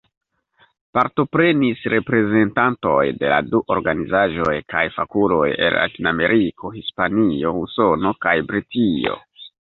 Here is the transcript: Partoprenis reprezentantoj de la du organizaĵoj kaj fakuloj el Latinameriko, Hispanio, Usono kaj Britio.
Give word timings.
Partoprenis 0.97 1.81
reprezentantoj 1.93 3.03
de 3.19 3.27
la 3.33 3.37
du 3.49 3.59
organizaĵoj 3.75 4.53
kaj 4.75 4.81
fakuloj 4.95 5.43
el 5.67 5.77
Latinameriko, 5.81 6.71
Hispanio, 6.77 7.53
Usono 7.65 8.15
kaj 8.27 8.35
Britio. 8.53 9.15